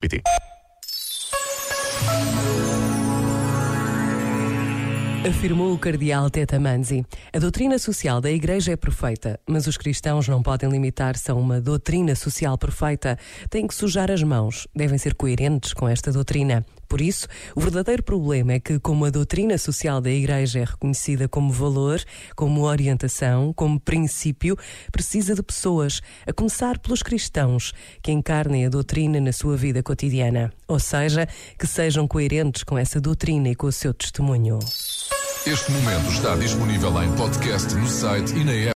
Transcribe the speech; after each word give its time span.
PT. 0.00 0.22
Afirmou 5.28 5.74
o 5.74 5.78
cardeal 5.78 6.30
Teta 6.30 6.60
Manzi. 6.60 7.04
A 7.32 7.38
doutrina 7.40 7.80
social 7.80 8.20
da 8.20 8.30
Igreja 8.30 8.72
é 8.72 8.76
perfeita, 8.76 9.40
mas 9.44 9.66
os 9.66 9.76
cristãos 9.76 10.28
não 10.28 10.40
podem 10.40 10.70
limitar-se 10.70 11.28
a 11.32 11.34
uma 11.34 11.60
doutrina 11.60 12.14
social 12.14 12.56
perfeita. 12.56 13.18
Têm 13.50 13.66
que 13.66 13.74
sujar 13.74 14.08
as 14.08 14.22
mãos, 14.22 14.68
devem 14.72 14.98
ser 14.98 15.14
coerentes 15.14 15.72
com 15.72 15.88
esta 15.88 16.12
doutrina. 16.12 16.64
Por 16.88 17.00
isso, 17.00 17.28
o 17.54 17.60
verdadeiro 17.60 18.02
problema 18.02 18.54
é 18.54 18.60
que, 18.60 18.78
como 18.78 19.04
a 19.04 19.10
doutrina 19.10 19.58
social 19.58 20.00
da 20.00 20.10
Igreja 20.10 20.60
é 20.60 20.64
reconhecida 20.64 21.28
como 21.28 21.52
valor, 21.52 22.02
como 22.34 22.62
orientação, 22.62 23.52
como 23.52 23.78
princípio, 23.78 24.56
precisa 24.90 25.34
de 25.34 25.42
pessoas, 25.42 26.00
a 26.26 26.32
começar 26.32 26.78
pelos 26.78 27.02
cristãos, 27.02 27.72
que 28.02 28.10
encarnem 28.10 28.64
a 28.64 28.70
doutrina 28.70 29.20
na 29.20 29.32
sua 29.32 29.56
vida 29.56 29.82
cotidiana. 29.82 30.52
Ou 30.66 30.78
seja, 30.78 31.28
que 31.58 31.66
sejam 31.66 32.08
coerentes 32.08 32.62
com 32.62 32.78
essa 32.78 33.00
doutrina 33.00 33.50
e 33.50 33.54
com 33.54 33.66
o 33.66 33.72
seu 33.72 33.92
testemunho. 33.92 34.58
Este 35.46 35.70
momento 35.70 36.10
está 36.10 36.36
disponível 36.36 37.02
em 37.02 37.10
podcast 37.16 37.74
no 37.74 37.86
site 37.86 38.34
e 38.34 38.44
na 38.44 38.52
app. 38.52 38.66